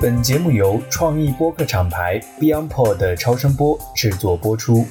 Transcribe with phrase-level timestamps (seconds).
[0.00, 4.86] 本节目由创意播客厂牌 BeyondPod 超声波制作播出。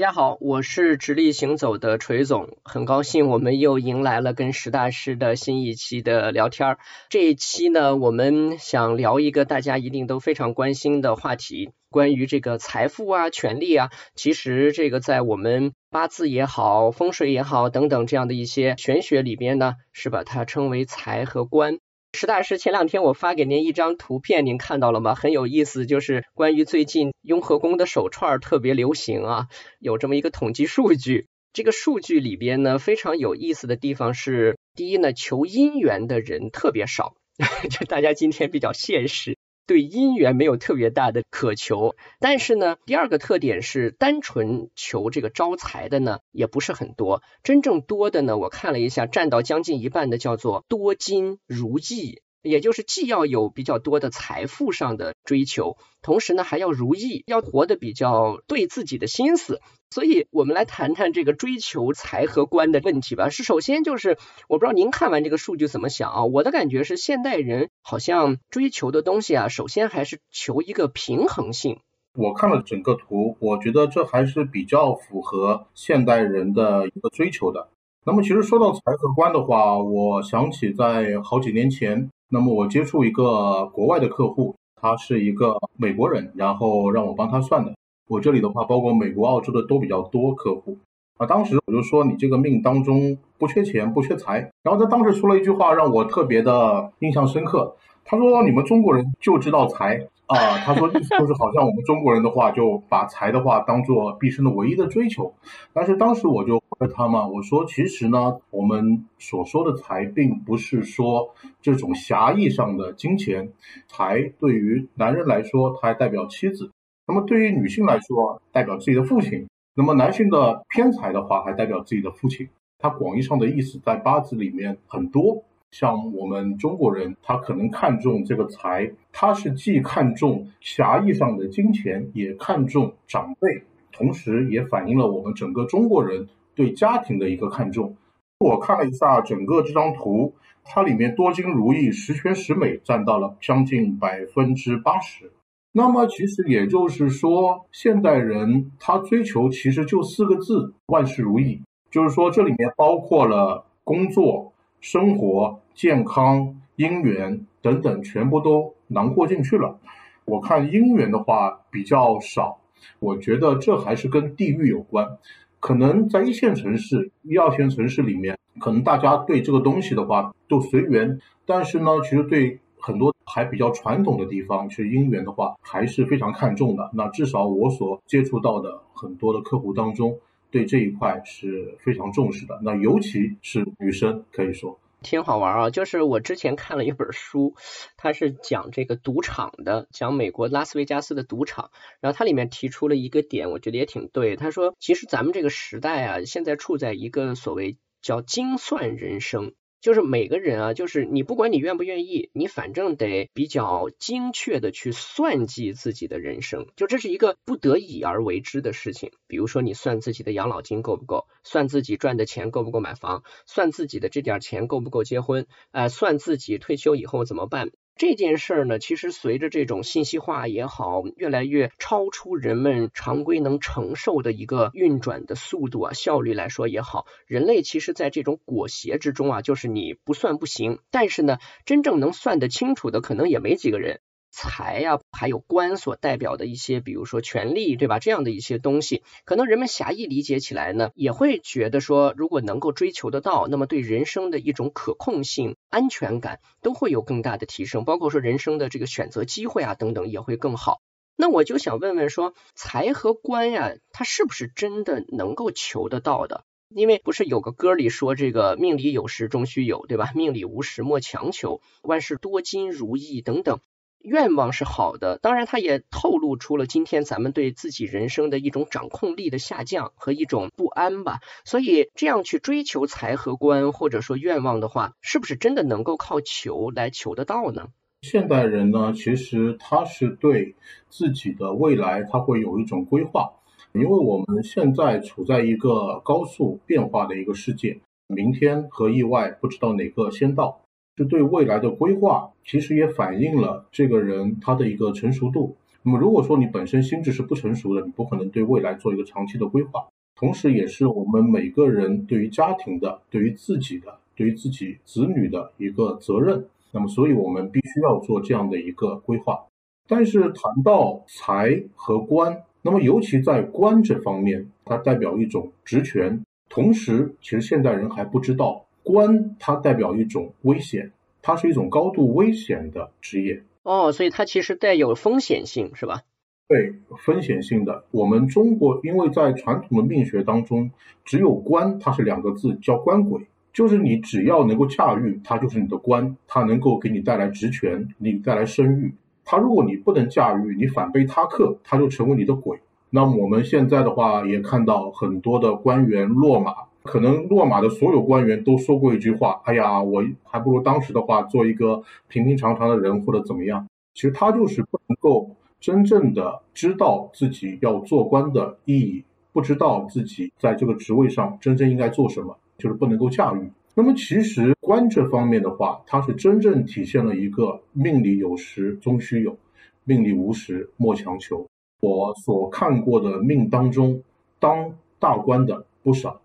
[0.00, 6.78] 大家好，我是直立行走的锤总，很高兴我们又迎来了跟石大师的新一期的聊天儿。
[7.10, 13.90] 这一期呢，我们想聊一个大家一定都非常关心的话题，关于这个财富啊、权利啊。
[14.14, 21.78] 其实这个在我们八字也好、风水也好等等这样的一些玄学里边呢，是把它称为财和官。
[22.12, 25.14] 石大师，前两天我发给您一张图片，您看到了吗？
[25.14, 29.46] 很有意思，就是关于最近雍和宫的手串特别流行啊，
[29.78, 31.28] 有这么一个统计数据。
[31.52, 37.14] 这个数据里边呢，非常有意思的地方是，第一呢，求姻缘的人特别少，
[37.70, 39.36] 就大家今天比较现实。
[39.70, 47.22] 对姻缘没有特别大的渴求，但是呢，第二个特点是单纯求这个招财的呢，也不是很多。
[47.44, 52.20] 真正多的呢，我看了一下，占到将近一半的叫做多金如意。
[52.42, 59.60] 也就是既要有比较多的财富上的追求，同时呢还要如意，要活得比较对自己的心思。
[59.90, 63.28] 所以，我们来谈谈这个追求财和官的问题吧。
[63.28, 64.18] 是首先就是，
[64.48, 66.24] 我不知道您看完这个数据怎么想啊？
[66.26, 71.80] 我的感觉是，现代人好像追求的东西啊，首先还是求一个平衡性。
[72.14, 77.68] 我看了整个图，我觉得这还是比较符合现代人的一个追求的。
[78.04, 82.08] 那么，其实说到财和官的话，我想起在好几年前。
[82.32, 87.74] 那么我接触一个国外的客户，他是一个美国人，然后让我帮他算的。
[88.08, 90.78] 我这里的话，包括美国、澳洲的都比较多客户。
[91.18, 94.50] 啊，当时我就说你这个命当中不缺钱，不缺财。
[94.62, 97.76] 然后他当时说了一句话，让我特别的印象深刻。
[98.04, 100.58] 他说：“你们中国人就知道财啊。
[100.64, 105.34] ”他说意思就是好像我们中国人的话就把财的话当做毕生的唯一的追求。
[105.72, 113.52] 但是当时我就问他嘛，我说其实呢，我们所说的财并不是说这种狭义上的金钱，
[113.88, 116.70] 财对于男人来说，它还代表妻子；
[117.06, 122.48] 那么对于女性来说，代表自己的父亲；那么男性的偏财的话，还代表自己的父亲。
[122.78, 125.44] 它广义上的意思在八字里面很多。
[125.70, 137.96] 像我们中国人，他可能看重这个财，他是既看重狭义上的金钱，也看重长辈，同时也反映了我们整个中国人对家庭的一个看重。
[138.40, 145.30] 我看了一下整个这张图，它里面多金如意、十全十美占到了将近百分之八十。
[145.72, 151.62] 那么其实也就是说，现代人他追求其实就四个字：万事如意。
[151.92, 154.52] 就是说，这里面包括了工作。
[154.80, 159.78] 生活、健康、姻缘等等，全部都囊括进去了。
[160.24, 162.58] 我看姻缘的话比较少，
[162.98, 165.18] 我觉得这还是跟地域有关。
[165.58, 171.20] 可能在一线城市、一二线城市里面，可能大家对这个东西的话都随缘。
[171.44, 176.90] 但是呢，其实对很多还比较传统的地方，其实姻缘的话还是非常看重的。
[176.94, 180.18] 那至少我所接触到的很多的客户当中。
[180.50, 185.70] 对这一块是非常重视的，那尤其是女生，可以说挺好玩啊。
[185.70, 187.54] 就是我之前看了一本书，
[187.96, 191.70] 它是讲这个赌场的，讲美国拉斯维加斯的赌场。
[192.00, 194.36] 然后它里面提出了一个点，我觉得也挺对。
[194.36, 199.54] 他说，其实咱们这个时代啊，现在处在一个所谓叫精算人生。
[199.80, 209.12] 就是每个人啊，就是你不管你愿不愿意，你反正得比较精确的去算计自己的人生，就这是一个不得已而为之的事情。
[209.26, 217.70] 比如说你算自己的养老金够不够，算自己赚的钱够不够买房，算自己的这点钱够不够结婚，哎，算自己退休以后怎么办。
[217.96, 234.00] 这件事儿呢，其实随着这种信息化也好，越来越超出人们常规能承受的一个运转的速度啊、效率来说也好，人类其实在这种裹挟之中啊，就是你不算不行，但是呢，真正能算得清楚的可能也没几个人。
[234.30, 237.98] 财呀，还有官所代表的一些，比如说权力，对吧？
[237.98, 250.80] 这样的一些东西，可能人们狭义理解起来呢，也会觉得说，如果能够追求得到，那么对人生的一种可控性、安全感都会有更大的提升，包括说人生的这个选择机会啊等等也会更好。
[251.16, 256.44] 那我就想问问说，财和官呀，它是不是真的能够求得到的？
[256.72, 260.12] 因为不是有个歌里说这个命里有时终须有，对吧？
[260.14, 263.58] 命里无时莫强求，万事多金如意等等。
[264.02, 271.20] 愿望是好的，当然，它也透露出了今天咱们对自己人生的一种掌控力的下降和一种不安吧。
[271.44, 277.68] 所以，这样去追求财和官，或者说愿望的话，是不是真的能够靠求来求得到呢？
[278.02, 280.54] 现代人呢，其实他是对
[280.88, 283.32] 自己的未来，他会有一种规划。
[283.72, 290.62] 因为我们现在处在一个高速变化的一个世界，明天和意外不知道哪个先到。
[291.00, 295.56] 是对未来的规划，其实也反映了这个人他的一个成熟度。
[295.82, 299.86] 那么，如果说你本身心智是不成熟的，你不可能对未来做一个长期的规划。
[300.14, 306.44] 同时，也是我们每个人对于家庭的、对于自己的、对于自己子女的一个责任。
[306.72, 309.42] 那么，所以我们必须要做这样的一个规划。
[309.88, 316.20] 但是，谈到财和官，那么尤其在官这方面，它代表一种职权。
[316.50, 318.66] 同时，其实现代人还不知道。
[318.82, 320.92] 官它代表一种危险，
[321.22, 326.02] 它是一种高度危险的职业哦，所以它其实带有风险性，是吧？
[326.48, 326.74] 对，
[327.04, 327.84] 风险性的。
[327.90, 330.70] 我们中国因为在传统的命学当中，
[331.04, 333.20] 只有官，它是两个字，叫官鬼，
[333.52, 338.94] 就是你只要能够驾驭，它就是你的官，它能够给你带来职权，你带来声誉。
[339.24, 342.58] 它如果你不能驾驭，你反被他克，它就成为你的鬼。
[342.88, 346.54] 那么我们现在的话，也看到很多的官员落马。
[346.82, 363.50] 可能落马的所有官员都说过一句话：“哎呀，我还不如当时的话做一个平平常常的人，或者怎么样。”其实他就是不能够真正的知道自己要做官的意义，不知道自己在这个职位上真正应该做什么，就是不能够驾驭。
[363.74, 369.36] 那么其实官这方面的话，它是真正体现了一个命里有时终须有，
[369.84, 371.46] 命里无时莫强求。
[371.80, 374.02] 我所看过的命当中，
[374.38, 376.19] 当大官的不少。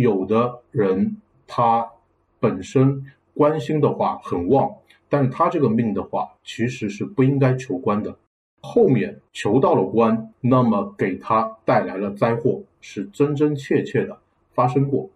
[0.00, 1.16] 有的人
[1.46, 1.88] 他
[2.40, 3.04] 本身
[3.34, 4.70] 官星的话很旺，
[5.08, 8.16] 但是他这个命的话其实是不应该求官的，
[8.60, 14.18] 后面求到了官，那么给他带来了灾祸，是真真切切的
[14.52, 15.08] 发生过。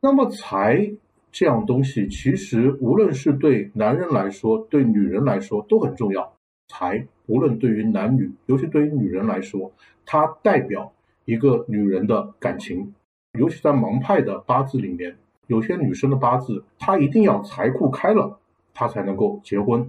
[0.00, 0.90] 那么财
[1.30, 6.32] 这样东西，其实无论是对男人来说，对女人来说都很重要。
[6.68, 9.72] 财无论对于男女，尤其对于女人来说，
[10.06, 10.92] 它代表
[11.24, 12.94] 一个女人的感情。
[13.38, 15.16] 尤其在盲派的八字里面，
[15.46, 18.38] 有些女生的八字，她一定要财库开了，
[18.74, 19.88] 她才能够结婚。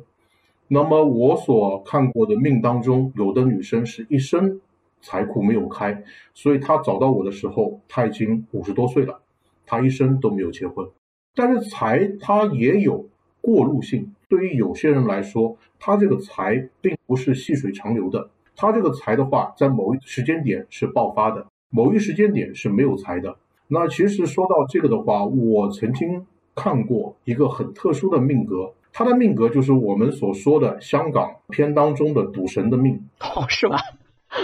[0.68, 4.62] 那么我所看过的命当中，有的女生是一生
[5.02, 6.04] 财库没有开，
[6.34, 9.20] 所以她找到我的时候，她已经五十多岁了，
[9.66, 10.88] 她一生都没有结婚。
[11.36, 13.08] 但是财它也有
[13.42, 21.48] 过路性，对于有些人来说，他这个财并不是细水长流的，他这个财的话，在某一时间点是爆发的。
[21.72, 23.36] 某一时间点是没有财的。
[23.68, 33.08] 那其实说到这个的话，我曾经看过一个很特殊的命格，他的命格就是我们所说的香港片当中的赌神的命。
[33.22, 33.78] 哦，是吧？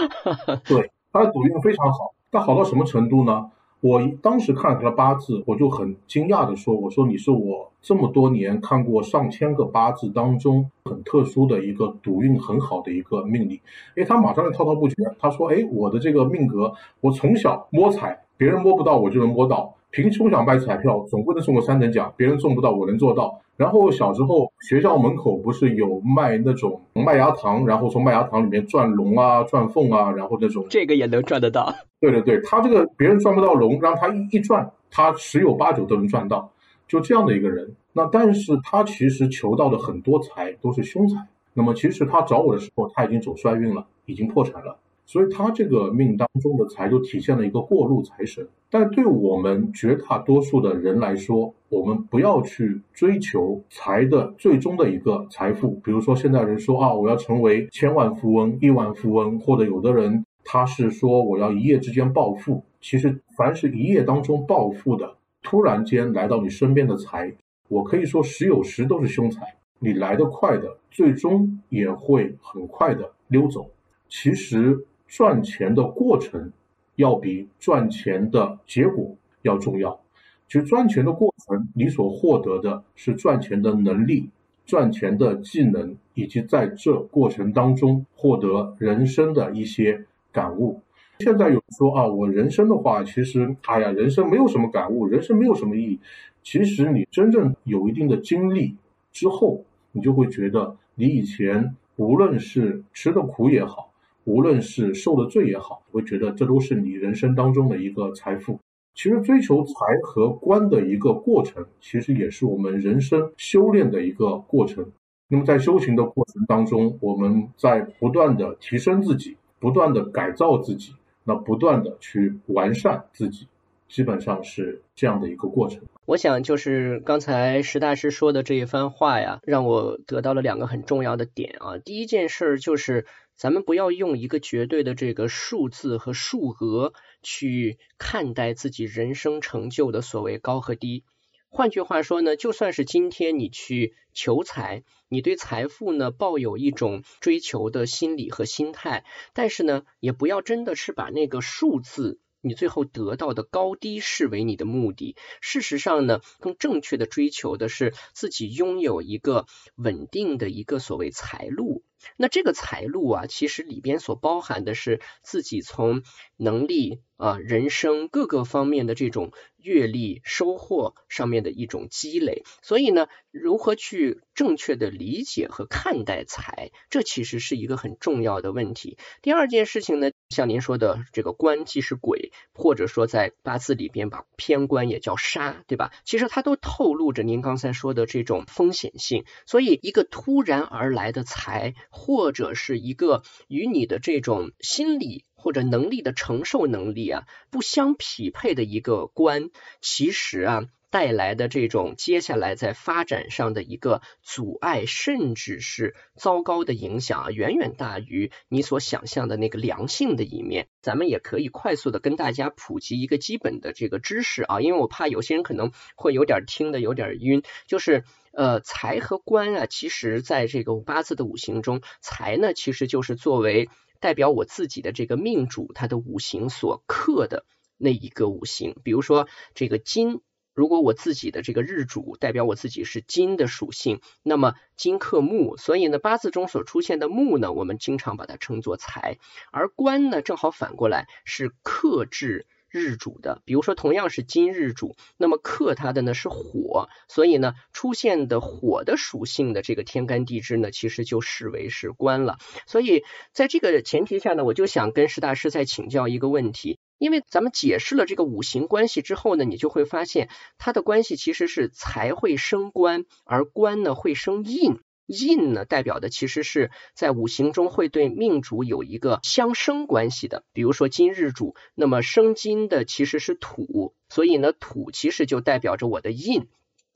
[0.66, 2.14] 对，他的赌运非常好。
[2.30, 3.50] 他好到什么程度呢？
[3.80, 13.60] 我当时看了他的八字，我就很惊讶的说：“我说你是我这么多年看过上千个八字当中很特殊的一个赌运很好的一个命理。”
[13.94, 23.40] 哎，他马上就滔滔不绝，他说：“哎，我的这个命格，我从小摸彩，别人摸不到，我就能摸到。”凭空想买彩票，总不能中个三等奖，别人中不到，我能做到。
[23.56, 31.74] 然后小时候学校门口不是有卖那种麦芽糖，然后从麦芽糖里面转龙啊、转凤啊，然后那种这个也能赚得到。
[31.98, 36.48] 对对对，他这个别人赚不到龙，让他一一转，他十有八九都能赚到。
[36.86, 41.16] 就这样的一个人，那但是他其实求到的很多财都是凶财。
[41.54, 44.76] 那么其实他找我的时候，他已经走衰运了，已经破产了。
[45.08, 55.80] 所以他这个命当中的财就体现了一个过路财神，但对我们绝大多数的人来说，我们不要去追求财的最终的一个财富。
[55.82, 62.62] 比如说现在人说啊，我要成为千万富翁、亿万富翁，或者有的人他是说我要一夜之间暴富。
[62.82, 67.32] 其实凡是一夜当中暴富的，突然间来到你身边的财，
[67.68, 69.56] 我可以说十有十都是凶财。
[69.78, 73.70] 你来得快的，最终也会很快的溜走。
[74.10, 74.84] 其实。
[75.08, 76.52] 赚钱的过程
[76.94, 79.98] 要比赚钱的结果要重要。
[80.46, 84.30] 其实赚钱的过程，你所获得的是赚钱的能力、
[84.64, 90.80] 赚钱的技能，以及在这过程当中获得人生的一些感悟。
[91.20, 96.00] 现在有人说啊，我人生的话，其实哎呀，人生没有什么感悟，人生没有什么意义。
[96.42, 98.76] 其实你真正有一定的经历
[99.12, 103.90] 之后，你就会觉得你以前无论是吃的苦也好。
[104.28, 108.60] 无论是受的罪也好，我觉得这都是你人生当中的一个财富。
[108.94, 114.92] 其实追求财和官的一个过程，其实也是我们人生修炼的一个过程。
[115.28, 120.92] 那么在修行的过程当中，我们在不断的提升自己，不断的改造自己，
[121.24, 123.46] 那不断的去完善自己，
[123.88, 125.80] 基本上是这样的一个过程。
[126.04, 131.78] 我想就是刚才石大师说的这一番话呀，让我得到了两个很重要的点啊。
[131.78, 133.06] 第一件事就是。
[133.38, 136.92] 咱们不要用一个绝对的这个数字和数额
[137.22, 141.04] 去看待自己人生成就的所谓高和低。
[141.48, 149.04] 换句话说呢，就算是今天你去求财，你对财富呢抱有一种追求的心理和心态，
[149.34, 152.18] 但是呢，也不要真的是把那个数字。
[152.40, 155.16] 你最后得到的高低视为你的目的。
[155.40, 161.82] 事实上呢，更正确的追求的是自己拥有一个稳定的一个所谓财路。
[162.16, 166.02] 那这个财路啊，其实里边所包含的是自己从
[166.36, 172.44] 能力啊、人生各个方面的这种阅历、收获上面的一种积累。
[172.62, 178.96] 所以呢，如何去正确的理解和看待财，这其实是一个很重要的问题。
[179.20, 185.92] 第二件事情呢，像您说的这个官既是鬼，或者说在八字里边把偏官也叫杀，对吧？
[186.04, 189.24] 其实它都透露着您刚才说的这种风险性。
[189.46, 191.74] 所以一个突然而来的财。
[191.90, 210.68] 或者是一个与你的这种心理或者能力的承受能力啊不相匹配的一个官，其实啊带来的这种接下来在发展上的一个阻碍，甚至是糟糕的影响啊，远远大于你所想象的那个良性的一面。
[210.80, 218.04] 咱们也可以快速的跟大家普及一个基本的这个知识啊，因为我怕有些人可能会有点听的有点晕，就是。
[218.30, 223.68] 呃，财和官啊，其实在这个八字的五行中，财呢其实就是作为
[223.98, 227.44] 代表我自己的这个命主他的五行所克的
[227.76, 228.76] 那一个五行。
[228.84, 230.20] 比如说这个金，
[230.58, 239.18] 如果我自己的这个日主代表我自己是金的属性，那么金克木，所以呢八字中所出现的木呢，我们经常把它称作财，
[239.52, 242.44] 而官呢正好反过来是克制。
[242.70, 252.36] 日主的，比如说同样是金日主，那么克它的呢是火，所以呢出现的火的属性的这个天干地支呢，其实就视为是官了。
[252.66, 260.28] 所以在这个前提下呢，我就想跟石大师再请教一个问题，因为咱们解释了这个五行关系之后呢，你就会发现
[260.58, 264.80] 它的关系其实是财会生官，而官呢会生印。
[265.06, 276.48] 印呢，代表的其实是在五行中会对命主有一个相生关系的，比如说金日主，那么生金的其实是土，所以呢土其实就代表着我的印。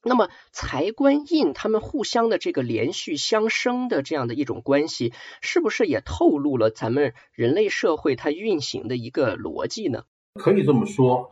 [0.05, 10.05] 那么财官印他们互相的这个连续相生的这样的一种关系，是不是也透露了咱们人类社会它运行的一个逻辑呢？
[10.35, 11.31] 可以这么说，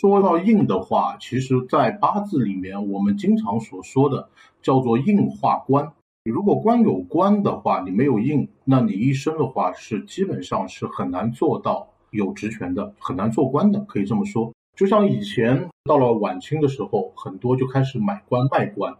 [0.00, 4.28] 说到印的话，其实在八字里面，我们经常所说的
[4.62, 5.92] 叫做印化官。
[6.24, 14.52] 你如果官有官的话，你没有印，那你一生的话是基本上是很难做到有职权的，很难做官的，可以这么说。
[14.76, 18.94] 就像以前到了晚清的时候，很多就开始买官卖官。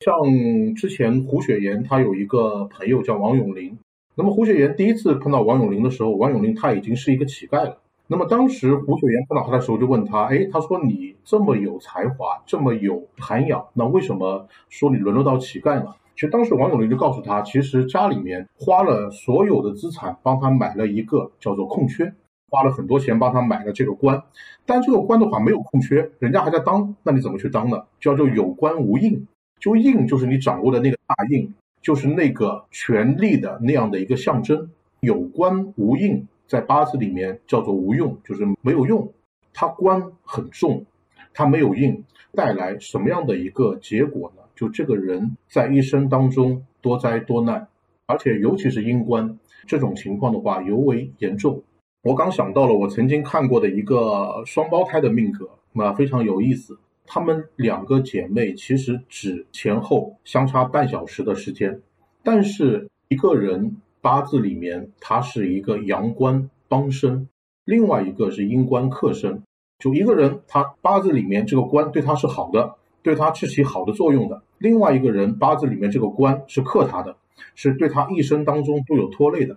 [0.00, 3.76] 像之前胡雪岩他有一个朋友叫王永林，
[4.14, 7.78] 那么胡雪岩第一次碰到王永林的时候，王永林他已经是一个乞丐了。
[8.06, 15.92] 那么当时胡雪岩碰到他的时候就问他，哎，他说你这么有才华，这么有涵养，那为什么说你沦落到乞丐呢？
[16.14, 22.12] 其实当时王永林就告诉他，其实家里面花了所有的资产帮他买了一个叫做空缺，
[22.50, 24.22] 花了很多钱帮他买了这个官，
[24.64, 27.84] 但这个官的话没有空缺，人家还在当，那你怎么去当呢？
[28.00, 29.26] 叫做有官无印，
[29.60, 34.70] 就印就是你掌握的那个大印，就是那个权力的那样的一个象征。
[35.00, 39.12] 有官无印，在八字里面叫做无用，就是没有用。
[39.52, 40.86] 他官很重，
[41.34, 44.42] 他没有印，带来什么样的一个结果呢？
[44.56, 47.68] 就这个人在一生当中多灾多难，
[48.06, 51.62] 而且尤其是阴官这种情况的话尤为严重。
[52.02, 56.78] 我刚想到了我曾经看过的一个双胞胎的命格，那非常有意思。
[57.04, 61.80] 她们两个姐妹其实只前后相差半小时的时间，
[62.22, 67.28] 但是一个人八字里面他是一个阳官帮身，
[67.64, 69.42] 另外一个是阴官克身。
[69.78, 72.74] 就一个人他八字里面这个官对他是好的。
[73.00, 74.42] 对他是起好的作用的。
[74.58, 77.16] 另外一个人八字里面这个官是克他的，
[77.54, 79.56] 是对他一生当中都有拖累的。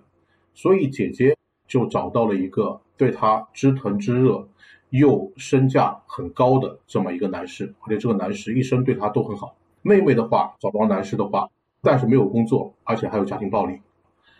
[0.53, 1.35] 所以姐姐
[1.71, 4.45] 就找到了一个对他知疼知热，
[4.89, 9.55] 又身价很高的这么一个男士，而且这个男士一生对他都很好。
[9.81, 11.49] 妹妹的话找不到男士的话，
[11.81, 13.79] 但是没有工作，而且还有家庭暴力。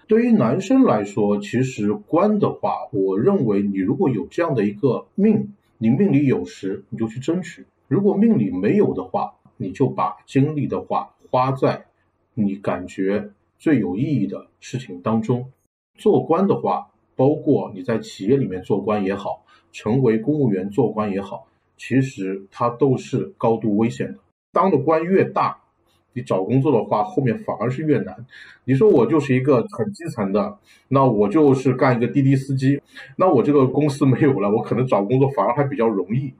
[0.07, 7.65] 对于男生来说，其实官的话，我认为你如果有这样的一个命，你命里有时，你就去争取。
[7.87, 11.85] 如果命里没有的话，你就把精力的话花在
[12.33, 15.49] 你感觉最有意义的事情当中。
[15.95, 24.19] 做官的话，包括你在企业里面做官也好，成为公务员做官也好，其实它都是高度危险的。
[24.51, 25.61] 当的官越大，
[26.13, 28.25] 你找工作的话，后面反而是越难。
[28.65, 32.81] 你说我就是一个很基层的，那我就是干一个滴滴司机，
[33.15, 36.33] 那我这个公司没有了，我可能找工作反而还比较容易。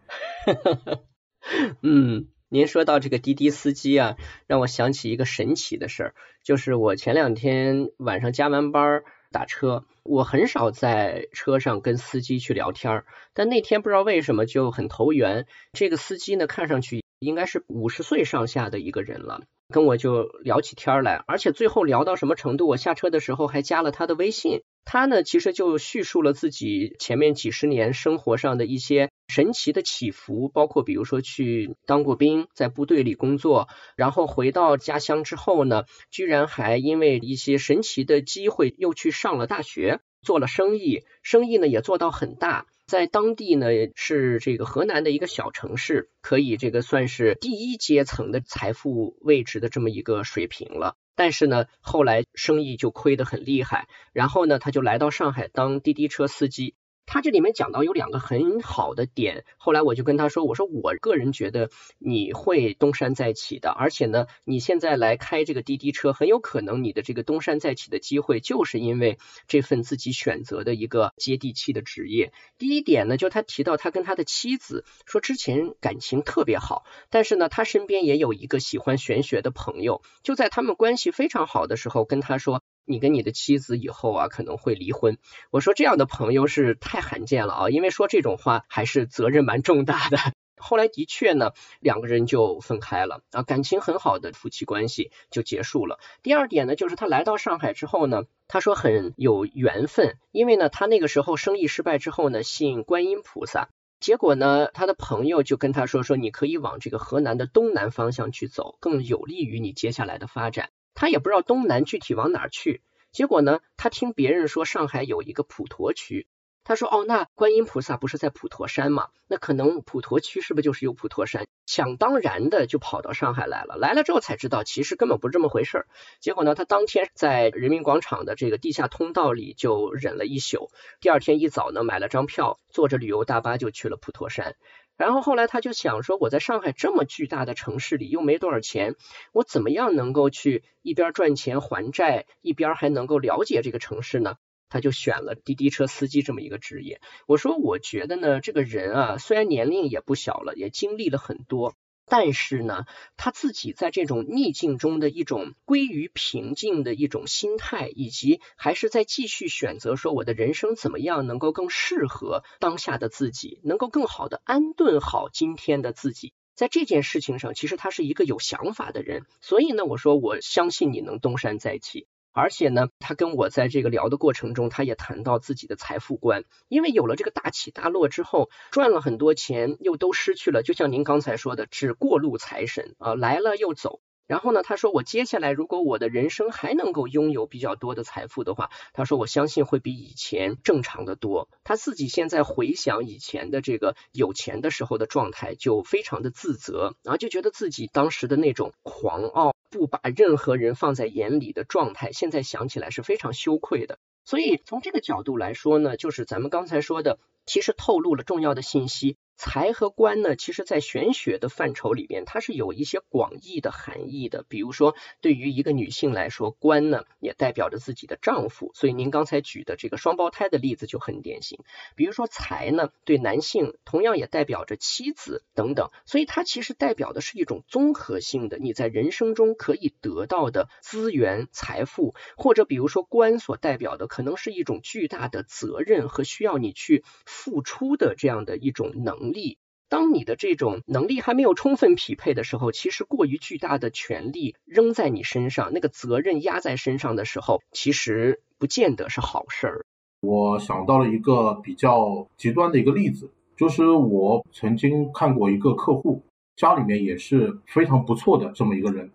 [1.82, 6.14] 嗯，您说到这个滴滴司机啊，让我想起一个神奇的事儿，
[6.44, 15.48] 就是我前两天晚上加完班儿打车，我很少在车上跟司机去聊天，但那天不知道为什么就很投缘。
[15.72, 19.42] 这个司机呢，看上去应该是五十岁上下的一个人了。
[19.70, 22.68] 跟我就聊起天来，而且最后聊到什么程度？
[22.68, 24.64] 我下车的时候还加了他的微信。
[24.84, 42.66] 他呢，其实就叙述了自己前面几十年生活上的一些神奇的起伏，包括比如说去当过兵，在部队里工作，然后回到家乡之后呢，居然还因为一些神奇的机会又去上了大学，做了生意，生意呢也做到很大。
[42.92, 50.98] 在当地呢，是这个河南的一个小城市，可以这个算是第一阶层的财富位置的这么一个水平了。
[51.16, 56.76] 但是呢，后来生意就亏得很厉害，然后呢，他就来到上海当滴滴车司机。
[57.14, 69.18] 他这里面讲到有两个很好的点，后来我就跟他说，我说我个人觉得你会东山再起的，而且呢，你现在来开这个滴滴车，很有可能你的这个东山再起的机会，就是因为
[69.50, 72.32] 这份自己选择的一个接地气的职业。
[72.58, 82.64] 第一点呢，就他提到他跟他的妻子说之前感情特别好，但是呢，他身边也有一个喜欢玄学的朋友，就在他们关系非常好的时候跟他说。
[82.86, 85.18] 你跟你的妻子以后啊可能会离婚，
[85.50, 90.18] 我说这样的朋友是太罕见了啊，因为说这种话还是责任蛮重大的。
[90.64, 96.00] 后来的确呢，两个人就分开了啊，感情很好的夫妻关系就结束了。
[96.22, 103.70] 第二点呢，就是他来到上海之后呢，他说很有缘分，因为呢他那个时候生意失败之后呢，信观音菩萨，
[104.00, 110.70] 结果呢他的朋友就跟他说说你可以往这个河南的东南方向去走，更有利于你接下来的发展。
[110.94, 112.82] 他也不知道东南具体往哪去，
[113.12, 116.28] 结果呢，他听别人说上海有一个普陀区，
[116.64, 119.10] 他说哦，那观音菩萨不是在普陀山吗？
[119.28, 121.48] 那可能普陀区是不是就是有普陀山？
[121.66, 125.88] 想当然的就跑到上海来了，来了之后才知道其实根本不是这么回事儿。
[126.20, 134.56] 结果呢，他当天在人民广场的这个地下通道里就忍了一宿，第二天一早呢买了张票，坐着旅游大巴就去了普陀山。
[135.02, 138.94] 然后后来他就想说，我在上海这么巨大的城市里又没多少钱，
[139.34, 144.36] 我怎么样能够去一边赚钱还债，一边还能够了解这个城市呢？
[144.70, 147.02] 他就选了滴滴车司机这么一个职业。
[147.26, 151.74] 我说，我觉得呢，这个人啊，虽然年龄也不小了，也经历了很多。
[152.06, 152.86] 但是呢，
[153.16, 169.26] 他自己在这种逆境中的一种归于平静的一种心态，以及还是在继续选择说我的人生怎么样能够更适合当下的自己，能够更好的安顿好今天的自己，在这件事情上，其实他是一个有想法的人。
[169.40, 172.08] 所以呢，我说我相信你能东山再起。
[172.34, 180.64] 而且呢，他跟我在这个聊的过程中，他也谈到自己的财富观，因为有了这个大起大落之后，赚了很多钱，又都失去了。
[180.64, 184.02] 就像您刚才说的，只过路财神啊，来了又走。
[184.32, 191.50] 然后呢，他说我接下来如果我的人生还能够拥有比较多的财富的话，他说我相信会比以前正常的多。
[191.66, 199.54] 他自己现在回想以前的这个有钱的时候的状态，就非常的自责，然后就觉得自己当时的那种狂傲。
[199.70, 204.00] 不把任何人放在眼里的状态，现在想起来是非常羞愧的。
[204.24, 209.18] 所以从这个角度来说呢，就是咱们刚才说的，其实透露了重要的信息。
[209.44, 214.46] 财和官呢，其实在玄学的范畴里边，它是有一些广义的含义的。
[214.48, 221.58] 比如说，对于一个女性来说，官呢也代表着自己的丈夫，所以您刚才举的这个双胞胎的例子就很典型。
[221.96, 239.31] 比如说财呢，对男性同样也代表着妻子等等，所以它其实代表的是一种综合性的你在人生中可以得到的资源、财富，或者比如说官所代表的可能是一种巨大的责任和需要你去付出的这样的一种能。
[239.34, 239.58] 力，
[239.90, 249.86] 当你的这种能力还没有充分匹配的时候，其实过于巨大的权力扔在你身上，那个责任压在身上的时候，其实不见得是好事儿。
[250.22, 256.22] 我想到了一个比较极端的一个例子，就是我曾经看过一个客户，
[256.56, 259.10] 家里面也是非常不错的这么一个人。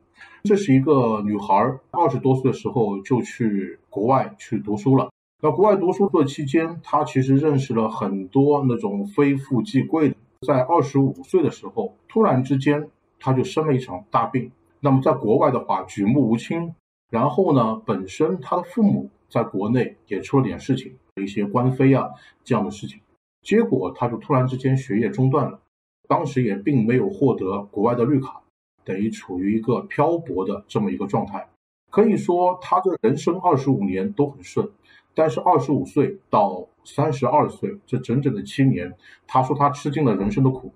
[0.45, 5.11] 这是一个女孩，二十多岁的时候就去国外去读书了。
[5.47, 10.17] 在国外读书的期间，他其实认识了很多那种非富即贵的。
[10.45, 12.89] 在二十五岁的时候，突然之间
[13.21, 14.51] 他就生了一场大病。
[14.81, 16.75] 那么在国外的话，举目无亲。
[17.13, 22.11] 然后呢，本身他的父母在国内也出了点事情，一些官非啊
[22.43, 22.99] 这样的事情。
[23.43, 25.61] 结果他就突然之间学业中断了，
[26.09, 28.43] 当时也并没有获得国外的绿卡。
[28.85, 31.49] 等于处于一个漂泊的这么一个状态。
[31.89, 34.69] 可以说，他的人生二十五年都很顺，
[35.17, 38.93] 但是二十五岁到三十二岁这整整的七年，
[39.27, 40.75] 他说他吃尽了人生的苦。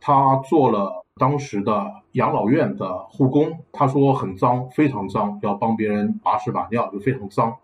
[0.00, 7.56] 他做了当时的养老院的护工，他说很脏，非常脏，要帮别人把屎把尿，就非常脏。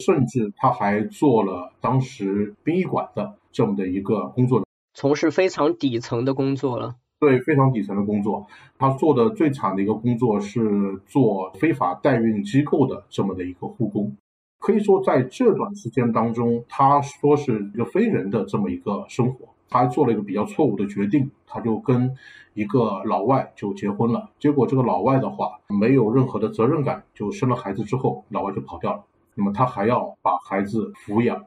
[0.00, 4.64] 甚至他还做了当时殡仪馆的这么的一个工作，
[4.94, 6.96] 从事非常底层的工作了。
[7.20, 8.46] 对，非常底层的工作。
[8.78, 14.16] 他做的最惨的一个工作是做非法代孕机构的这么的一个护工。
[14.58, 19.48] 可以说，在这段时间当中，他说是一个非人的这么一个生活。
[19.70, 22.16] 他还做了一个比较错误的决定，他就跟
[22.54, 24.30] 一个老外就结婚了。
[24.38, 29.04] 结果这个老外的话没有任何的责任感，就生了孩子之后，老外就跑掉了。
[29.34, 31.44] 那么他还要把孩子抚养。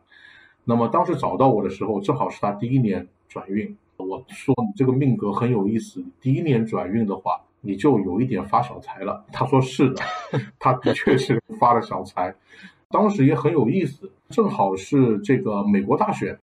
[0.64, 3.76] 那么当时找到我的时候，正好是他第一年转运。
[3.98, 9.26] 我说你这个命格很有意思，第一年转运的话，你就有一点发小财了。
[9.34, 10.04] 他说是的，
[10.60, 12.36] 他的确是发了小财。
[12.92, 16.38] 当时也很有意思，正好是这个美国大选。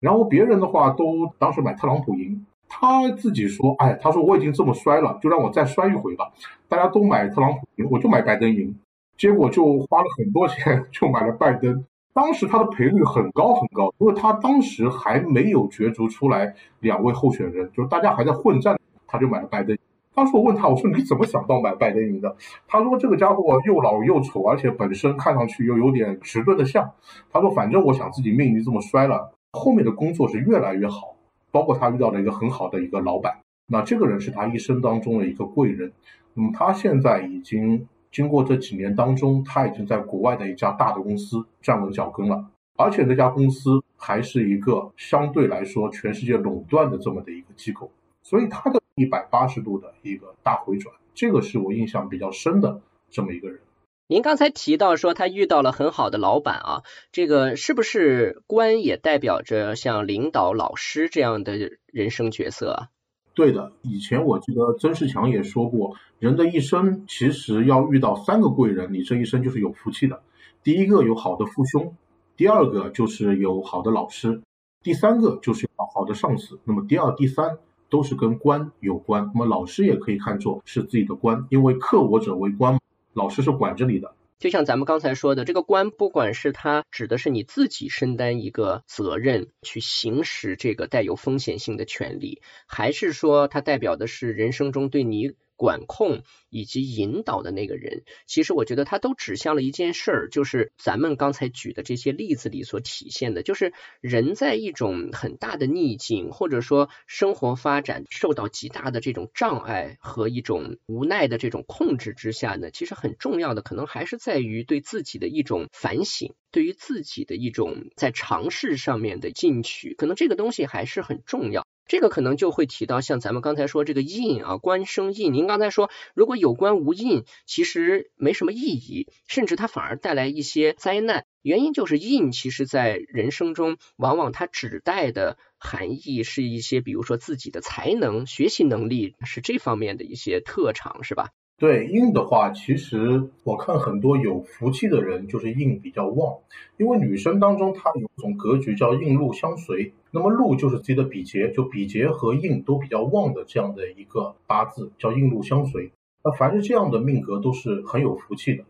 [0.00, 6.32] 然后别人的话都当时买特朗普赢，他自己说，哎，他说我已经这么衰了，就让我再衰一回吧。
[6.68, 8.74] 大家都买特朗普赢，我就买拜登赢，
[9.18, 11.84] 结果就花了很多钱就买了拜登。
[12.12, 19.76] 当时他的赔率很高很高，因为他当时还没有角逐出来两位候选人，就是大家还在混战，他就买了拜登。
[20.14, 22.36] 当时我问他，我说你怎么想到买拜登赢的？
[22.66, 26.92] 他说这个家伙又老又丑，而且本身看上去又有点迟钝的像。
[27.30, 29.32] 他说反正我想自己命运这么衰了。
[29.52, 31.16] 后面的工作是越来越好，
[31.50, 35.92] 包括他遇到了一个很好的一个老板，那这个人是他一生当中的一个贵人。
[36.34, 42.44] 那么他现在已经经过这几年当中，他已经在国外的一家大的公司站稳脚跟了，
[42.76, 47.90] 而且那家公司还是一个相对来说全世界垄断的这么的一个机构，
[48.22, 53.60] 所以他的一百八十度的一个大回转，这个是我印象比较深的这么一个人。
[54.08, 56.82] 您刚才提到说他遇到了很好的老板啊，
[57.12, 61.54] 这个是不是官也代表着像领导、老师这样的
[61.86, 62.88] 人生角色啊？
[63.32, 70.20] 对的，以前我记得曾仕强也说过，人的一生其实要遇到三个贵人，你这一生就是有福气的。
[70.62, 71.96] 第一个有好的父兄，
[72.36, 74.42] 第二个就是有好的老师，
[74.82, 76.58] 第三个就是有好的上司。
[76.64, 77.58] 那么第二、第三
[77.90, 79.30] 都是跟官有关。
[79.34, 82.78] 那么老师也可以看作是自己的官，因为克我者为官。
[83.12, 95.32] 老师是管着你的，就像咱们刚才说的，这个官，不管是他指的是你自己身担一个责任去行使这个带有风险性的权利，还是说它代表的是人生中对你。
[95.60, 121.66] 管控以及引导的那个人，其实我觉得他都指向了一件事儿，就是咱们刚才举的这些例子里所体现的，就是人在一种很大的逆境，或者说生活发展受到极大的这种障碍和一种无奈的这种控制之下呢，其实很重要的可能还是在于对自己的一种反省，对于自己的一种在尝试上面的进取，可能这个东西还是很重要。
[121.90, 125.32] 这个可能就会提到像咱们刚才说这个印啊，官生印。
[125.32, 131.26] 您刚才说如果有官无印，其实没什么意义，甚至它反而带来一些灾难。
[131.42, 141.30] 原因就是印，其实在人生中往往它指代的含义是一些，比如说自己的才能、学习能力是这方面的一些特长，是吧？
[141.60, 146.38] 对印的话，其实我看很多有福气的人就是印比较旺，
[146.78, 155.90] 因为女生当中她有一种格局叫印禄相随，那么禄就是自己的比劫，就比劫和印都比较旺的这样的一个八字叫印禄相随。
[156.24, 158.64] 那凡是这样的命格都是很有福气的。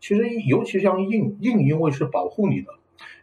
[0.00, 2.68] 其实尤其像印印，因为是保护你的，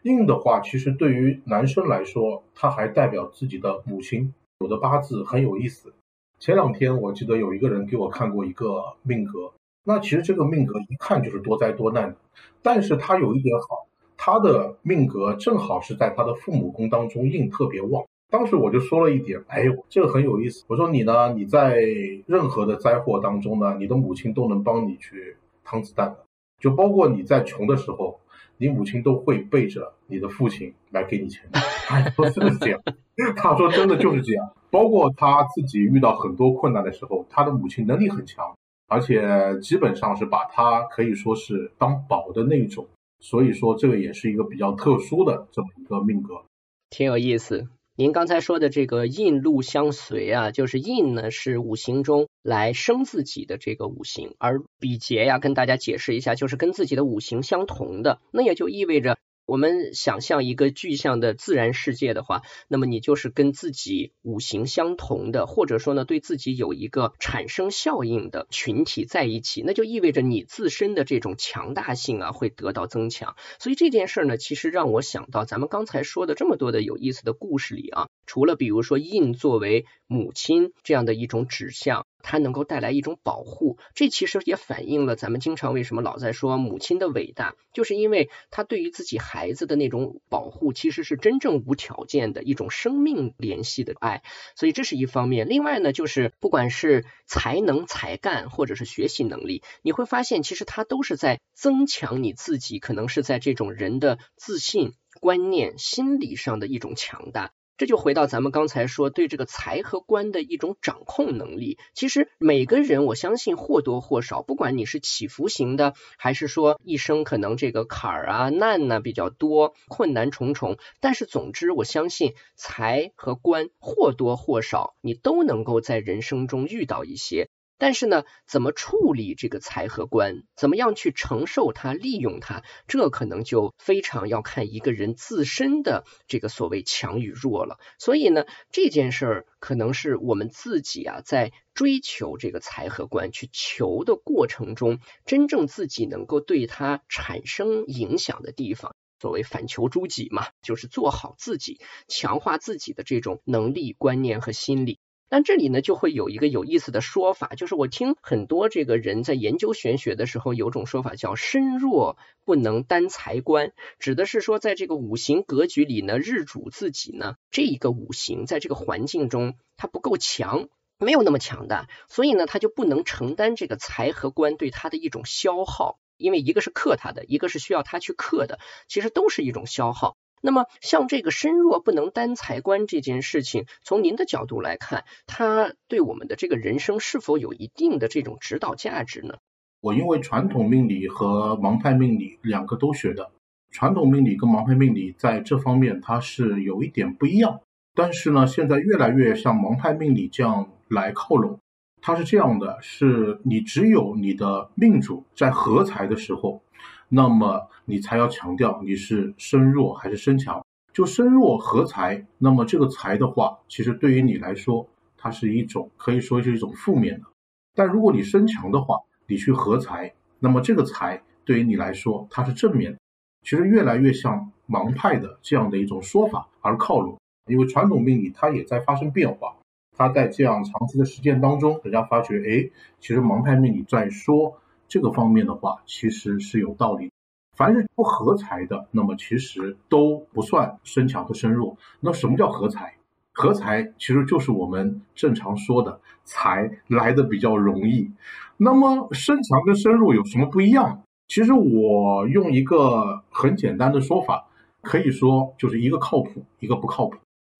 [0.02, 4.34] 印的话，其实对于男生来说，它还代表自己的母亲。
[4.60, 5.94] 有的八字很有意思。
[6.38, 9.52] 前两天我记得有一个人给我看过一个命格，
[9.84, 12.16] 那其实这个命格一看就是多灾多难的，
[12.62, 18.04] 但是他有一点好，他的命格正好是在他的父母宫当中印特别旺。
[18.30, 20.64] 当时我就说了一点，哎呦，这个很有意思。
[20.66, 21.80] 我说你呢，你在
[22.26, 26.24] 任何的灾祸当中呢，你的母亲都能帮你去扛子弹的，
[26.58, 28.20] 就包括你在穷的时候。
[28.56, 32.80] 你母亲都会背着你的父亲来给你钱， 他说真的是这样，
[33.36, 34.52] 他说真的就是这样。
[34.70, 38.56] 包括他自己遇到很多困难的时候，他的母亲能力很强，
[38.88, 42.86] 而且基本上是把他可以说是当宝的那种。
[43.20, 46.42] 所以说这个也是一个比较特殊的这么一个命格，
[46.90, 47.68] 挺有意思。
[47.96, 73.36] 您刚才说的这个印禄相随啊，就是印呢是五行中来生自己的这个五行，而比劫呀，跟大家解释一下，就是跟自己的五行相同的，那也就意味着我们想象一个具象的自然世界的话，那么你就是跟自己五行相同的，或者说呢，对自己有一个产生效应的群体在一起，那就意味着你自身的这种强大性啊会得到增强。
[73.58, 82.06] 所以这件事儿呢，其实让我想到咱们刚才说的这么多的有意思的故事里啊，除了比如说印作为母亲这样的一种指向。
[82.24, 94.22] 它能够带来一种保护，这其实也反映了咱们经常为什么老在说母亲的伟大，就是因为她对于自己孩子的那种保护，其实是真正无条件的一种生命联系的爱。
[94.56, 95.48] 所以这是一方面。
[95.48, 107.52] 另外呢，就是不管是才能、才干，或者是学习能力，你会发现其实它都是在增强你自己，可能是在这种人的自信、观念、心理上的一种强大。
[107.76, 111.78] 这就回到咱们刚才说对这个财和官的一种掌控能力。
[111.92, 127.48] 其实每个人，我相信或多或少，不管你是起伏型的，还是说一生可能这个坎儿啊难呢比较多，困难重重，但是总之，我相信财和官或多或少，你都能够在人生中遇到一些。
[127.84, 137.78] 但是呢，怎么处理这个财和官，怎么样去承受它、利用它，这可能就非常要看一个人自身的这个所谓强与弱了。
[137.98, 148.96] 所以呢，这件事儿可能是我们自己啊，在追求这个财和官去求的过程中，真正自己能够对它产生影响的地方。
[149.20, 155.00] 所谓反求诸己嘛，就是做好自己，强化自己的这种能力、观念和心理。
[155.28, 180.16] 但这里呢，就会有一个有意思的说法，就是我听很多这个人在研究玄学的时候，有种说法叫“身弱不能担财官”，指的是说，在这个五行格局里呢，日主自己呢，这一个五行在这个环境中它不够强，没有那么强大，所以呢，他就不能承担这个财和官对他的一种消耗，因为一个是克他的，一个是需要他去克的，其实都是一种消耗。
[180.46, 189.36] 那么，像这个身弱不能担财官这件事情，从您的角度来看，它对我们的这个人生是否有一定的这种指导价值呢？
[189.80, 193.30] 我因为传统命理和盲派命理两个都学的，
[193.70, 197.62] 传统命理跟盲派命理在这方面它是有一点不一样，
[197.94, 201.58] 但是呢，现在越来越像盲派命理这样来靠拢。
[202.02, 206.60] 它是这样的，是你只有你的命主在合财的时候。
[207.08, 210.64] 那么你才要强调你是身弱还是身强？
[210.92, 214.86] 就身弱合财，那么这个财的话，其实对于你来说，
[215.16, 217.26] 它是一种可以说是一种负面的。
[217.74, 222.98] 但如果你身强的话，你去合财，那么这个财对于你来说，它是正面的。
[223.42, 229.56] 其实越来越像盲派的这样的一种说法而靠拢，因为传统命理它也在发生变化。
[229.96, 234.58] 它在这样长期的实践当中，人家发觉，哎，其实盲派命理在说。
[234.94, 237.10] 这个方面的话，其实是有道理。
[237.56, 241.76] 凡是不合财的，那么其实都不算身强和身弱。
[241.98, 242.94] 那什么叫合财？
[243.32, 248.08] 合财其实就是我们正常说的财来的比较容易。
[248.56, 251.02] 那么身强跟身弱有什么不一样？
[251.26, 254.46] 其实我用一个很简单的说法，
[254.80, 257.16] 可以说就是一个靠谱，一个不靠谱。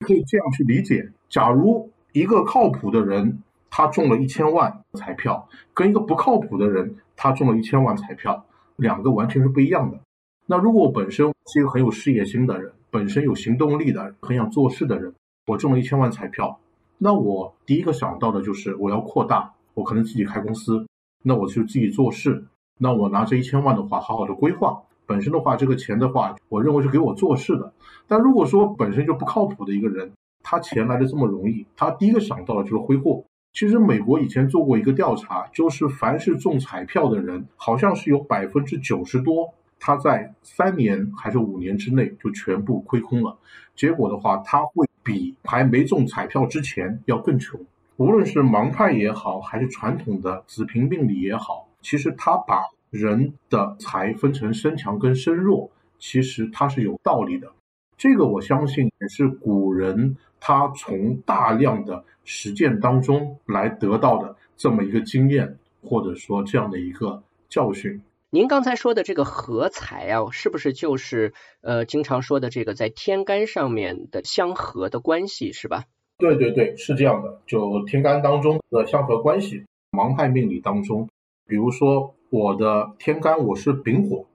[0.06, 6.94] 可以这样去理解：假如一个靠谱的人，他中了一千万彩票，跟一个不靠谱的人。
[7.24, 8.44] 他中了一千万彩票，
[8.76, 9.98] 两个完全是不一样的。
[10.44, 15.14] 那如果我本身是一个很有事业心的人，本身有行动力的，很想做事的人，
[15.46, 16.60] 我中了一千万彩票，
[16.98, 20.86] 那我第一个想到的就是我要扩大，我可能自己开公司，
[21.22, 22.44] 那我就自己做事。
[22.78, 24.82] 那我拿这一千万的话，好好的规划。
[25.06, 27.72] 本身的话，这个钱的话，我认为是给我做事的。
[28.06, 33.24] 但如果说本身就不靠谱的一个人，他钱来的这么容易，他第一个想到的就是挥霍。
[33.54, 43.38] 其实美国以前做过一个调查，就是凡是中彩票的人，好像是有百分之九十多，他在三年还是五年之内就全部亏空了。
[43.76, 47.60] 结果的话，他会比还没中彩票之前要更穷。
[47.96, 57.52] 无论是盲派也好，还是传统的子平命理也好，其实他把人的财分成身强跟身弱，其实他是有道理的。
[57.96, 68.02] 这个我相信也是古人他从大量的实践当中来得到的这么一个经验，或者说这样的一个教训。
[68.28, 75.84] 您刚才说的这个合财啊，是不是就是呃经常说的这个在天干上面的相合的关系，是吧？
[76.18, 77.40] 对对对，是这样的。
[77.46, 81.08] 就天干当中的相合关系，盲派命理当中，
[81.46, 84.26] 比如说我的天干我是丙火。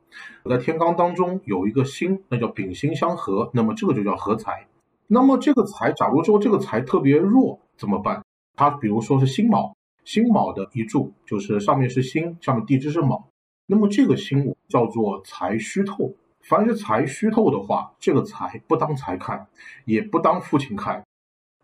[0.41, 4.65] 我在天干当中有一个星，那叫丙辛相合，那么这个就叫合财。
[5.11, 8.23] 那么这个财，假如说这个财特别弱怎么办？
[8.55, 13.27] 它比如说是辛卯，辛卯的一柱就是上面是辛，下面地支是卯，
[13.65, 16.13] 那么这个辛叫做财虚透。
[16.41, 19.47] 凡是财虚透的话，这个财不当财看，
[19.85, 21.03] 也不当父亲看，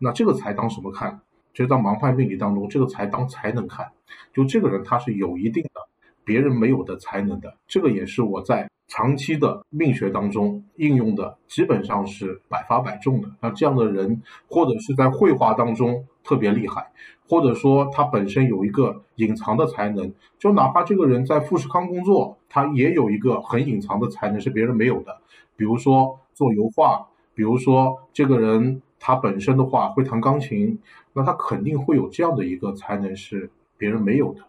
[0.00, 1.20] 那这个财当什么看？
[1.54, 3.92] 就在盲派命理当中，这个财当才能看，
[4.34, 5.70] 就这个人他是有一定的
[6.24, 13.30] 别人没有的才能的，这个也是我在长期的命学当中应用的，基本上是百发百中的。
[13.40, 16.90] 那这样的人，或者是在绘画当中特别厉害，
[17.28, 25.18] 或者说他本身有一个隐藏的才能，就哪怕这个人在富士康工作，他也有一个很隐藏的才能是别人没有的，
[25.56, 28.82] 比如说做油画，比如说这个人。
[28.98, 30.80] 他本身的话会弹钢琴，
[31.12, 34.40] 那他肯定会有这样的一个才能是别人没有的。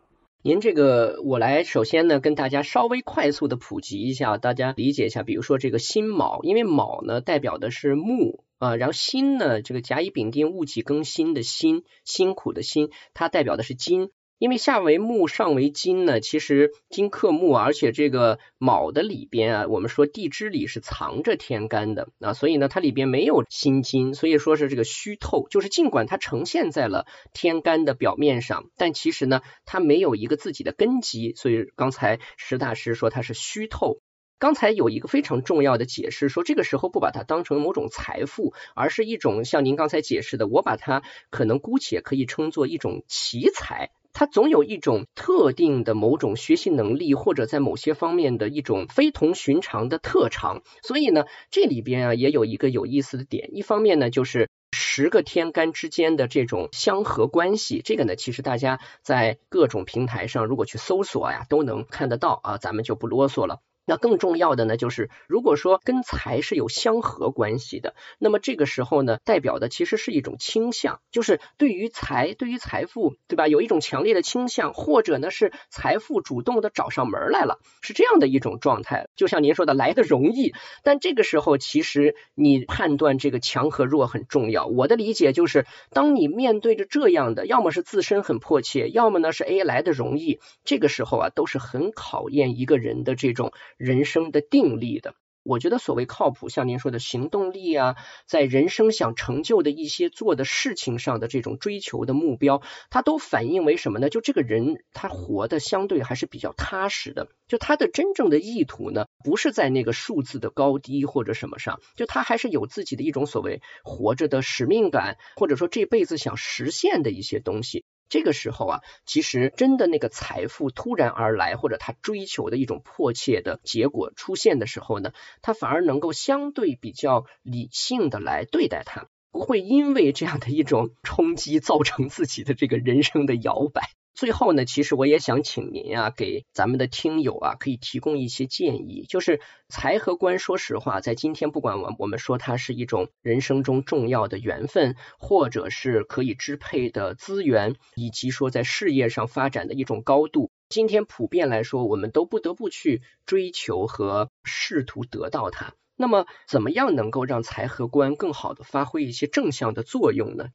[0.43, 5.23] 您这个，我来首先呢跟大家稍微快速的普及一下，大家理解一下。
[5.23, 14.11] 比如说这个辛卯，因为卯呢代表的是木啊，然后辛呢这个甲乙丙丁戊己庚辛的辛，辛苦的辛，它代表的是金。
[14.39, 33.99] 因为下为木，上为金呢，其实金克木，而且这个卯的里边啊，我们说地支里是藏着天干的啊，所以呢，它里边没有辛金，所以说是这个虚透，就是尽管它呈现在了天干的表面上，但其实呢，它没有一个自己的根基，所以刚才石大师说它是虚透。
[34.39, 43.89] 刚才有一个非常重要的解释，说这个时候不把它当成某种财富，而是一种像您刚才解释的，我把它可能姑且可以称作一种奇才。
[44.13, 50.61] 他总有一种特定的某种学习能力，或者在某些方面的一种非同寻常的特长。
[50.81, 53.49] 所以呢，这里边啊也有一个有意思的点。
[53.53, 57.81] 一方面呢，就是十个天干之间的这种相合关系。
[57.83, 63.59] 这个呢，其实大家在各种平台上如果去搜索呀，都能看得到啊，咱们就不啰嗦了。
[63.87, 73.47] 那更重要的呢，就是如果说跟财是有相合关系的，那么这个时候呢，代表的其实是一种倾向，就是对于财、对于财富，对吧？
[73.47, 79.07] 有一种强烈的倾向，或者呢是财富主动的找上门来了，是这样的一种状态。
[79.15, 84.65] 就像您说的，来的容易，但这个时候其实你判断这个强和弱很重要。
[84.65, 93.53] 我的理解就是，当你面对着这样的，要么是自身很迫切，要么呢是 A 来的容易，这个时候啊，都是很考验一个人的这种。
[93.77, 95.13] 人生的定力的，
[95.43, 104.09] 我觉得所谓靠谱，像您说的行动力啊，在人生想成就的一些做的事情上的这种追求的目标，它都反映为什么呢？
[104.09, 117.85] 就这个人他活的相对还是比较踏实的，就他的真正的意图呢，不是在那个数字的高低或者什么上，就他还是有自己的一种所谓活着的使命感，或者说这辈子想实现的一些东西。
[118.09, 133.91] 这个时候啊，其实真的那个财富突然而来，或者他追求的一种迫切的结果出现的时候呢，他反而能够相对比较理性的来对待它，不会因为这样的一种冲击造成自己的这个人生的摇摆。
[134.17, 139.05] 最后呢，其实我也想请您啊，给咱们的听友啊，可以提供一些建议。
[139.07, 155.75] 就是财和官，说实话，在今天不管我我们说它是一种人生中重要的缘分，或者是可以支配的资源，以及说在事业上发展的一种高度，今天普遍来说，我们都不得不去追求和试图得到它。
[155.95, 160.47] 那么，怎么样能够让财和官更好的发挥一些正向的作用呢？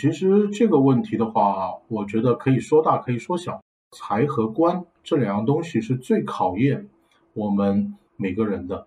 [0.00, 3.60] 其实这个问题的话，我觉得可以说大可以说小。
[3.90, 6.88] 财和官这两样东西是最考验
[7.34, 8.86] 我们每个人的。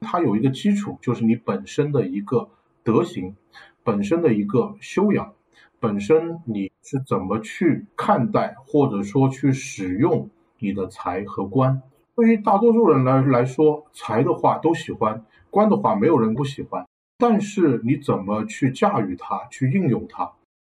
[0.00, 2.48] 它有一个基础，就是你本身的一个
[2.84, 3.34] 德行，
[3.82, 5.32] 本身的一个修养，
[5.80, 11.82] 本身你是怎么去看待或者说去使用你的财和官。
[12.14, 16.86] 对于大多数人来来说，财的话都喜欢，官的话没有人不喜欢。
[17.18, 20.30] 但是你怎么去驾驭它，去应用它？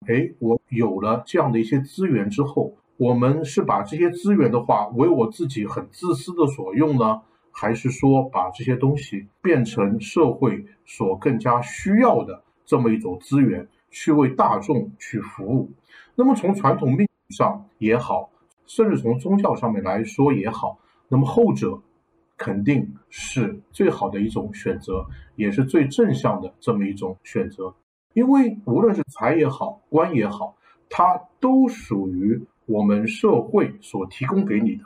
[0.07, 15.71] 哎，我有了这样的一些资源之后，我们是把这些资源的话为我自己很自私的所用呢，还是说把这些东西变成社会所更加需要的这么一种资源，去为大众去服务？
[16.15, 18.31] 那么从传统命理上也好，
[18.67, 21.81] 甚至从宗教上面来说也好，那么后者
[22.37, 27.75] 肯定是最好的一种选择，也是最正向的这么一种选择。
[28.15, 30.57] 因为无论是财也好，官也好，
[30.89, 34.85] 它都属于我们社会所提供给你的。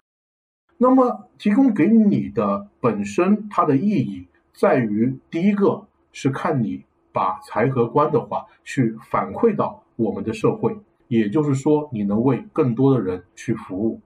[0.77, 10.77] 那么提供给你的本身，它的意义在于，第一个是看你把财和官的话去反馈到我们的社会，
[11.07, 14.01] 也就是说，你能为更多的人去服务。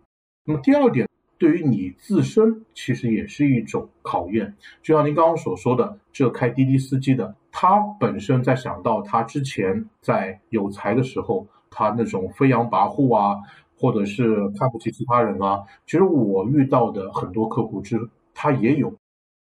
[0.45, 1.09] 那么第二点。
[1.39, 4.55] 对于你自身，其实也是一种考验。
[4.81, 13.37] 就像您刚刚所说的，这开滴滴司机的，他本身在想到他之前在有才的时候，他那种飞扬跋扈啊，
[13.79, 18.93] 或者是看不起其他人啊，其实我遇到的很多客户之他也有。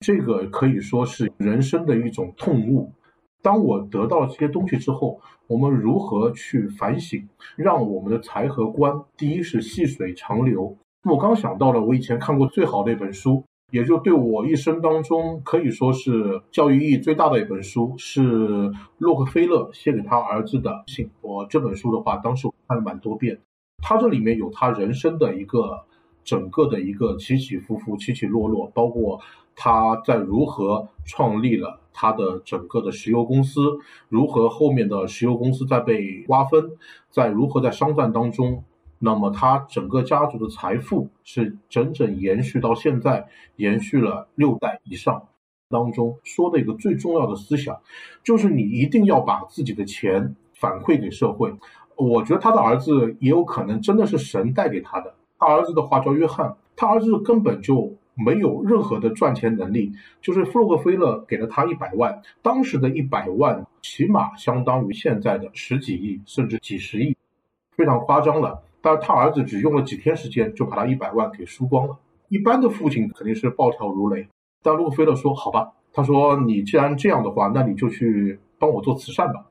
[0.01, 2.93] 这个可以说是人生的一种痛悟。
[3.43, 10.77] 当我得到了这些东西之后，我们如何去反省，让我们的财和观，第一是细水长流。
[11.09, 21.11] 我刚想到了，我以前看过最好的一本书，也就对我一生当中可以说是教育意义最大的一本书，是洛克菲勒写给他儿子的信。
[21.21, 23.39] 我这本书的话，当时我看了蛮多遍，
[23.83, 25.85] 他这里面有他人生的一个
[26.25, 29.21] 整个的一个起起伏伏、起起落落，包括
[29.55, 31.81] 他在如何创立了。
[32.01, 33.61] 他的整个的石油公司
[34.09, 36.71] 如何后面的石油公司在被瓜分，
[37.11, 38.63] 在如何在商战当中，
[38.99, 45.23] 那么他整个家族的财富是整整延续到现在，延续了六代以上。
[45.69, 47.79] 当中说的一个最重要的思想，
[48.25, 51.55] 就是你一定要把自己的钱反馈给社会。
[51.97, 55.15] 我觉得他的儿子也有可能真的是神带给他的。
[55.39, 57.97] 他儿子的话叫约翰，他儿子根本就。
[58.21, 67.17] 没有任何的赚钱能力，就是弗洛克菲勒给了他一百万，当时的一百万起码相当于现在的十几亿甚至几十亿，
[67.77, 68.61] 非常夸张了。
[68.81, 71.99] 但是他儿子只用了几天时间就把他一百万给输光了。
[72.29, 74.27] 一般的父亲肯定是暴跳如雷，
[74.63, 79.47] 但洛克菲勒说：“好吧，他说你既然这样的话，那你就去帮我做慈善吧。”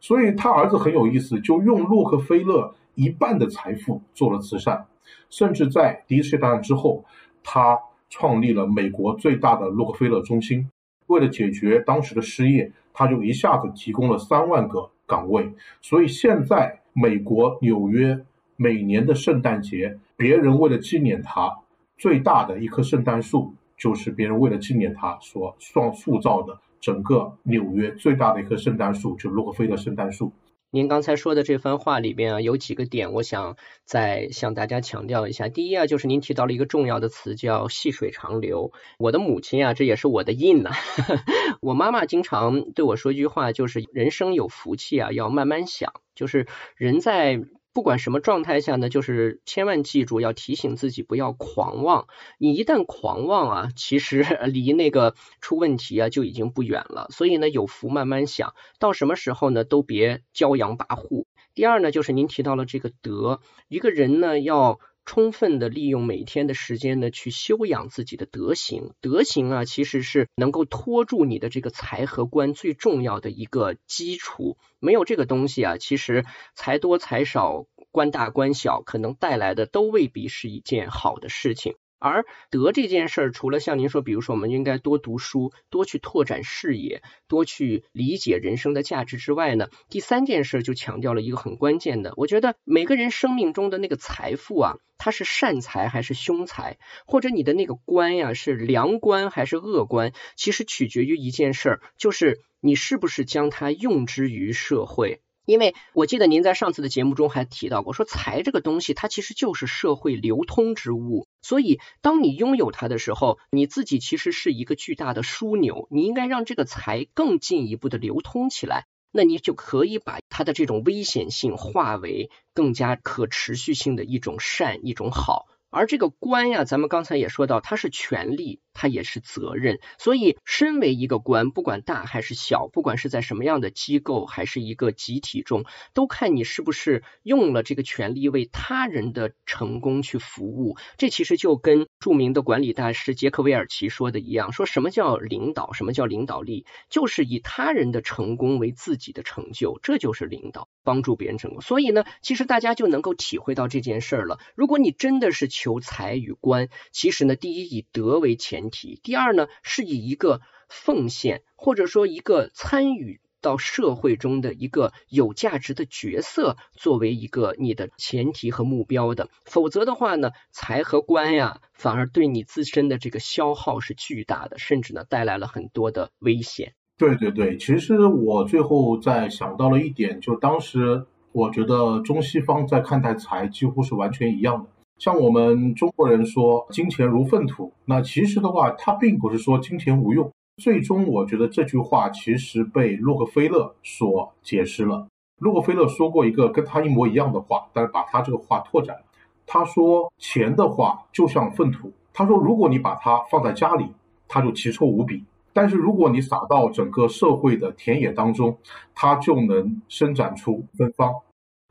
[0.00, 4.86] 所以他儿子很有意思，就用洛克菲勒一半的财富做了慈善，
[5.30, 7.04] 甚至在第一次世界大战之后，
[7.42, 7.78] 他。
[8.14, 10.68] 创立了美国最大的洛克菲勒中心，
[11.06, 15.50] 为了解决当时的失业，他就一下子提供了三万个岗位。
[15.80, 18.22] 所以现在美国纽约
[18.62, 21.58] 每年的圣诞节，别人为了纪念他，
[21.98, 30.32] 最大的一棵圣诞树就是别人为了纪念他所创塑造的整个纽约最大的一棵圣诞树，就是洛克菲勒圣诞树。
[30.70, 35.48] 您刚才说的这番话里边啊，有几个点，我想再向大家强调一下。
[35.48, 38.70] 第一啊，就是您提到了一个重要的词，叫细水长流。
[38.96, 40.70] 我的母亲啊，这也是我的印呐。
[41.60, 45.92] 我妈妈经常对我说一句话，就是人生有福气啊，要慢慢想。
[46.14, 46.46] 就是
[46.76, 47.42] 人在。
[47.72, 52.06] 不管什么状态下呢，就是千万记住要提醒自己不要狂妄。
[52.38, 57.06] 你一旦狂妄啊，其实 离那个出问题啊就已经不远了。
[57.10, 61.24] 所以呢，有福慢慢享，到什么时候呢都别骄阳跋扈。
[61.54, 64.78] 第二呢，就是您提到了这个德，一个人呢要。
[65.04, 68.92] 充分的利用每天的时间呢，去修养自己的德行。
[69.00, 74.56] 德行啊，其实是能够托住你的这个财和官最重要的一个基础。
[74.78, 76.24] 没有这个东西啊，其实
[76.54, 81.74] 财多财少、官大官小，可能带来的都未必是一件好的事情。
[82.02, 105.20] 而德这件事儿，除了像您说，比如说我们应该多读书，多去拓展视野，多去理解人生的价值之外呢，第三件事就强调了一个很关键的，我觉得每个人生命中的那个财富啊，它是善财还是凶财，或者你的那个官呀是良官还是恶官，其实取决于一件事儿，就是你是不是将它用之于社会。
[105.52, 125.48] 因为我记得您在上次的节目中还提到过，说财这个东西它其实就是社会流通之物，所以当你拥有它的时候，你自己其实是一个巨大的枢纽，你应该让这个财更进一步的流通起来，那你就可以把它的这种危险性化为更加可持续性的一种善一种好。
[125.68, 129.78] 而这个官呀，咱们刚才也说到，它是权力，它也是责任。
[129.98, 135.64] 所以，身为一个官，不管大还是小，不管是在什么样的机构，还是一个集体中，
[135.94, 140.76] 都看你是不是用了这个权力为他人的成功去服务。
[140.96, 145.72] 这其实就跟著名的管理大师杰克韦尔奇说的一样，说什么叫领导？
[145.72, 146.66] 什么叫领导力？
[146.88, 151.60] 就是以他人的成功为自己的成就，这就是领导，帮助别人成功。
[151.60, 154.38] 所以呢，其实大家就能够体会到这件事儿了。
[154.54, 176.74] 如果你真的是求财与官，其实呢，第一以德为前提，第二呢是以一个奉献或者说一个参与到社会中的一个有价值的角色作为一个你的前提和目标的，否则的话呢，财和官呀，反而对你自身的这个消耗是巨大的，甚至呢带来了很多的危险。
[176.96, 184.68] 对对对，其实我最后在想到了一点，就当时我觉得中西方在看待财几乎是完全一样的。
[185.02, 190.30] 像我们中国人说“金钱如粪土”，那其实的话，它并不是说金钱无用。
[190.58, 195.08] 最终，我觉得这句话其实被洛克菲勒所解释了。
[195.40, 198.96] 洛克菲勒说过一个跟他一模一样的话，但是把他这个话拓展。
[199.44, 203.88] 他说：“钱的话就像粪土。”他说：“如果你把它放在家里，
[204.28, 208.56] 它就奇臭无比；但是如果你撒到整个社会的田野当中，
[208.94, 211.12] 它就能生长出芬芳。”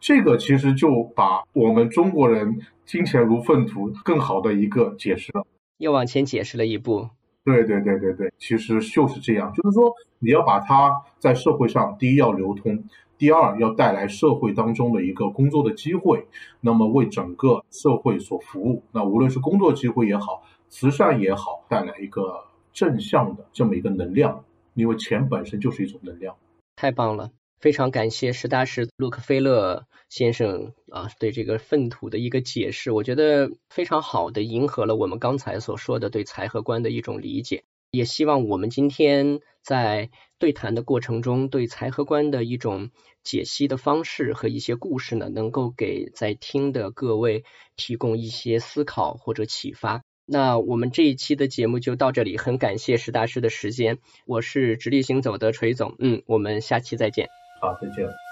[0.02, 5.46] 这个其实就把我们中国人“金钱如粪土”更好的一个解释了，
[5.78, 7.08] 又往前解释了一步。
[7.46, 12.84] 对对对对对，其实就是这样，就是说你要把它在社会上，第一要流通，
[13.20, 16.26] 第二要带来社会当中的一个工作的机会，
[16.62, 18.84] 那么为整个社会所服务。
[18.92, 22.44] 那无论是工作机会也好，慈善也好，带来一个
[22.74, 24.44] 正向的这么一个能量，
[24.74, 26.36] 因为钱本身就是一种能量。
[26.76, 27.30] 太棒了。
[27.62, 40.10] 非常感谢实大师洛克菲勒先生啊对这个粪土的一个解释，我觉得非常好的迎合了我们刚才所说的对财和观的一种理解，也希望我们今天在
[40.40, 42.90] 对谈的过程中，对财和观的一种
[43.24, 47.44] 解析的方式和一些故事呢，能够给在听的各位
[47.76, 50.02] 提供一些思考或者启发。
[50.26, 57.41] 那我们这一期的节目就到这里，很感谢石大师的时间，我是直立行走的锤总，嗯，我们下期再见。
[57.62, 58.31] 好，再见。